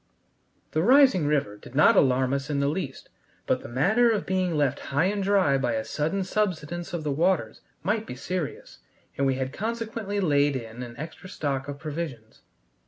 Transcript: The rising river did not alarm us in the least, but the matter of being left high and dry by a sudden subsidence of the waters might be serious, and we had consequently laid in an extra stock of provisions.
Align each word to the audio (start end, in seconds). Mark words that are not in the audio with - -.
The 0.71 0.81
rising 0.81 1.27
river 1.27 1.57
did 1.57 1.75
not 1.75 1.95
alarm 1.95 2.33
us 2.33 2.49
in 2.49 2.59
the 2.59 2.67
least, 2.69 3.09
but 3.45 3.61
the 3.61 3.69
matter 3.69 4.09
of 4.09 4.25
being 4.25 4.57
left 4.57 4.79
high 4.89 5.05
and 5.05 5.21
dry 5.21 5.59
by 5.59 5.73
a 5.73 5.85
sudden 5.85 6.23
subsidence 6.23 6.91
of 6.91 7.03
the 7.03 7.11
waters 7.11 7.61
might 7.83 8.07
be 8.07 8.15
serious, 8.15 8.79
and 9.15 9.27
we 9.27 9.35
had 9.35 9.53
consequently 9.53 10.19
laid 10.19 10.55
in 10.55 10.81
an 10.81 10.97
extra 10.97 11.29
stock 11.29 11.67
of 11.67 11.77
provisions. 11.77 12.41